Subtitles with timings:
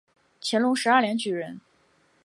[0.41, 1.61] 乾隆十二年举人。